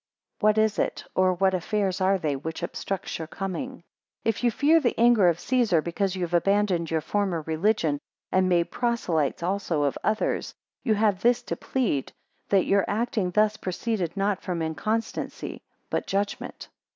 2 0.39 0.45
What 0.47 0.57
is 0.57 0.79
it, 0.79 1.03
or 1.13 1.33
what 1.35 1.53
affairs 1.53 2.01
are 2.01 2.17
they, 2.17 2.35
which 2.35 2.63
obstructs 2.63 3.19
your 3.19 3.27
coming? 3.27 3.83
3 4.23 4.29
If 4.31 4.43
you 4.43 4.49
fear 4.49 4.79
the 4.79 4.95
anger 4.97 5.27
of 5.29 5.39
Caesar 5.39 5.79
because 5.79 6.15
you 6.15 6.23
have 6.23 6.33
abandoned 6.33 6.89
your 6.89 7.01
former 7.01 7.43
religion, 7.43 7.99
and 8.31 8.49
made 8.49 8.71
proselytes 8.71 9.43
also 9.43 9.83
of 9.83 9.99
others, 10.03 10.55
you 10.83 10.95
have 10.95 11.21
this 11.21 11.43
to 11.43 11.55
plead, 11.55 12.13
that 12.49 12.65
your 12.65 12.83
acting 12.87 13.29
thus 13.29 13.57
proceeded 13.57 14.17
not 14.17 14.41
from 14.41 14.63
inconstancy, 14.63 15.61
but 15.91 16.07
judgment. 16.07 16.69